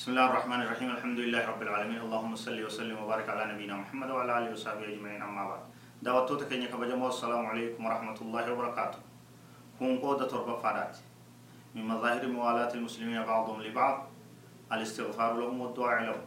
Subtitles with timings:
[0.00, 4.08] بسم الله الرحمن الرحيم الحمد لله رب العالمين اللهم صل وسلم وبارك على نبينا محمد
[4.10, 5.60] وعلى اله وصحبه اجمعين اما بعد
[6.02, 8.98] دعوتو تكني كبجمو السلام عليكم ورحمه الله وبركاته
[9.78, 10.96] كون قود تربى فادات
[11.76, 13.96] من مظاهر موالاه المسلمين بعضهم لبعض
[14.72, 16.22] الاستغفار لهم والدعاء لهم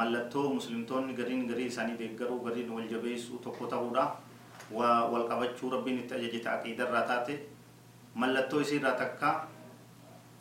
[0.00, 4.04] mallattoo muslimtoonni gariin garii isaanii deeggaruu gariin wal jabeessuu tokko ta'uudha
[4.72, 7.34] تاودا qabachuu rabbiin itti ajajeta aqiidarraa taate
[8.22, 9.28] mallattoo isiirraa takka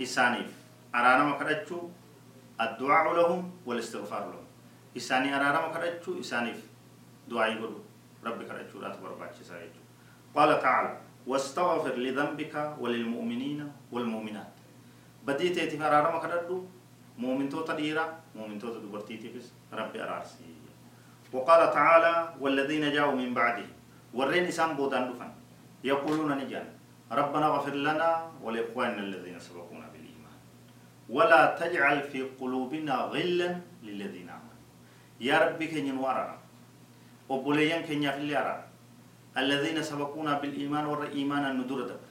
[0.08, 0.59] isaaniif
[0.98, 1.92] araanama kadhachuu
[2.66, 4.46] addu'aa lahum walistighfaaru lahum
[5.02, 6.64] isaanii araarama kadhachuu isaaniif
[7.34, 7.82] du'aa'ii godhu
[8.30, 9.88] rabbi kadhachuudhaatu barbaachisaa jechuudha
[10.36, 10.98] قال تعالى
[11.32, 13.60] واستغفر لذنبك وللمؤمنين
[13.94, 14.54] والمؤمنات
[15.28, 16.58] بديت أرانا ما كرتشو
[17.24, 18.06] مؤمن تو تديرا
[18.38, 20.52] مؤمن تو تدبرتي تفس ربي أرارسي
[21.34, 23.68] وقال تعالى والذين جاءوا من بعده
[24.14, 25.30] ورين إسان بودان دفن
[25.92, 26.68] يقولون نجان
[27.12, 28.10] ربنا غفر لنا
[28.44, 29.99] ولإخواننا الذين سبقونا به
[31.10, 33.50] ولا تجعل في قلوبنا غلا
[33.84, 34.62] للذين آمنوا
[35.26, 36.38] يا ربي كن ورانا
[37.30, 38.38] وبليان كن يفلي
[39.38, 42.02] الذين سبقونا بالإيمان ور إيمانا ندور دب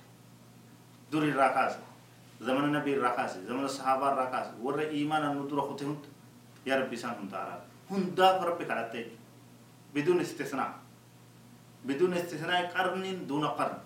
[1.14, 1.74] دور الرقاس
[2.42, 6.02] زمن النبي الرقاس زمن الصحابة الرقاس ور إيمانا ندور خطهم
[6.66, 7.56] يا ربي سان هم تارا
[7.94, 9.05] هم داف ربي كرتة
[9.94, 10.70] بدون استثناء
[11.86, 13.78] بدون استثناء قرن دون قرن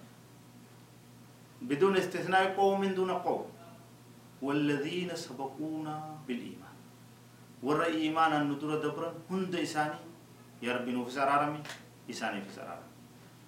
[1.69, 3.45] بدون استثناء قوم دون قوم
[4.43, 5.95] والذين سبقونا
[6.27, 6.75] بالإيمان
[7.63, 10.03] والرأي إيمان الندور دبرا هند إساني
[10.67, 11.63] يا ربي نوفي سرارمي
[12.11, 12.91] إساني في سرارمي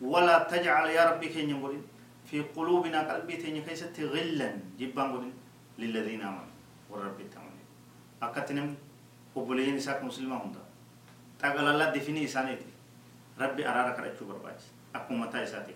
[0.01, 1.51] ولا تجعل يا ربي كين
[2.27, 5.35] في قلوبنا قلبي تين كيست غلا جبان قولين
[5.79, 6.55] للذين آمنوا
[6.91, 7.69] والرب التامنين
[8.23, 8.69] أكتنم
[9.35, 10.63] قبولين إساك مسلمة هندا
[11.39, 12.71] تقال الله دفني إساني دي
[13.41, 14.61] ربي أرارك رأيكو برباج
[14.97, 15.75] أكو متى إساتي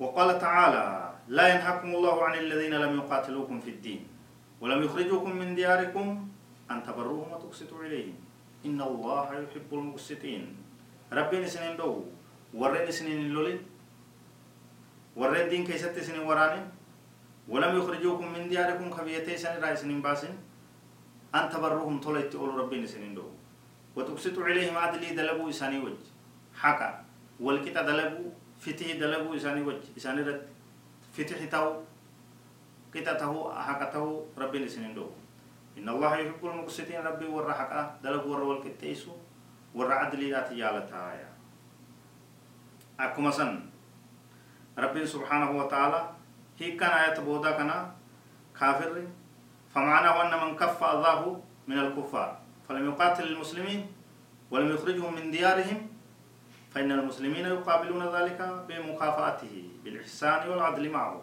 [0.00, 4.00] وقال تعالى لا ينهاكم الله عن الذين لم يقاتلوكم في الدين
[4.60, 6.06] ولم يخرجوكم من دياركم
[6.70, 8.14] أن تبروهم وتقسطوا إليهم
[8.66, 10.42] إن الله يحب المقسطين
[11.14, 12.02] ربين سنين دو
[12.54, 13.58] ورين سنين لولين
[15.16, 16.62] ورين دين كيست سنين وراني
[17.48, 20.34] ولم يخرجوكم من دياركم خبيتي سنين رأي سنين باسن
[21.34, 23.30] أن تبروهم طولت تقول ربين سنين دو
[23.96, 26.02] وتقسطوا إليهم عدلي دلبو إساني وجه
[26.58, 27.04] حقا
[27.40, 28.24] والكتا دلبو
[28.60, 30.42] فتح دلبو إساني وجه إساني رد
[31.12, 31.82] فتح تاو
[32.94, 35.10] قتا تاو أحاق تاو ربي لسنين دو
[35.78, 39.10] إن الله يحب المقصدين ربي والرحقة دلق ورول كتيسو
[39.74, 41.30] والرعدل لا تجالتها تايا
[43.00, 43.60] أكما سن
[44.78, 46.00] ربي سبحانه وتعالى
[46.58, 47.90] هي كان آية بودا كنا
[48.58, 48.94] كافر
[49.74, 52.30] فمعناه أن من كف الله من الكفار
[52.68, 53.80] فلم يقاتل المسلمين
[54.50, 55.80] ولم يخرجهم من ديارهم
[56.70, 59.54] فإن المسلمين يقابلون ذلك بمكافأته
[59.84, 61.22] بالإحسان والعدل معه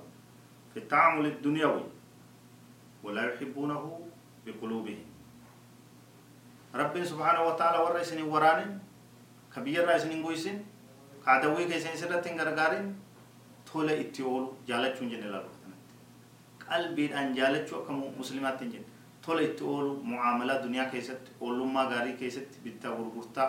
[0.73, 1.83] في التعامل الدنيوي
[3.03, 3.83] ولا يحبونه
[4.45, 4.99] بقلوبهم
[6.75, 8.79] رب سبحانه وتعالى ورى سن وران
[9.55, 10.57] كبير رأي سن قويسن
[11.25, 12.85] كعدوي كيسن سرت غرغارين
[13.71, 15.41] تولى اتيول جالچون جن لا
[16.69, 18.83] قلبي ان جالچو كم مسلمات جن
[19.23, 23.45] تولى اتيول معاملات دنيا كيست اولما غاري كيست بالتغرغرتا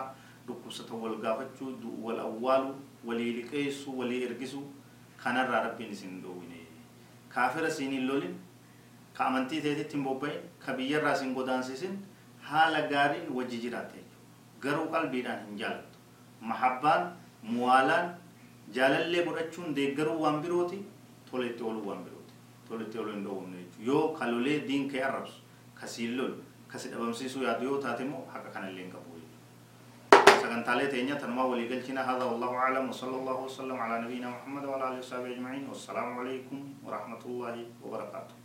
[0.49, 2.73] dhukkubsatan wal gaafachuu wal awwaalu
[3.05, 4.61] walii liqeessu walii ergisu
[5.23, 6.59] kanarraa rabbiin isin dhoowwine
[7.33, 8.33] kaafira isin hin lolin
[9.17, 11.97] ka amantii teetitti hin bobba'in ka biyyarraa isin godaansisin
[12.51, 14.03] haala gaariin wajji jiraate
[14.65, 17.07] garuu qalbiidhaan hin jaalattu mahabbaan
[17.53, 18.09] muwaalaan
[18.79, 20.81] jaalallee godhachuun deeggaruu waan birooti
[21.31, 22.35] tola itti ooluu waan birooti
[22.69, 25.41] tola itti ooluu hin dhoowwamne jechuudha yoo ka lolee diin kee arrabsu
[25.81, 26.43] ka siin lolu
[26.73, 29.07] ka si dhabamsiisuu yaadu yoo taate immoo haqa kanallee hin qabu
[30.49, 34.97] سغنتالي تينيا تنما وليقلتنا هذا والله أعلم وصلى الله وسلم على نبينا محمد وعلى آله
[34.99, 38.38] وصحبه أجمعين والسلام عليكم ورحمة الله وبركاته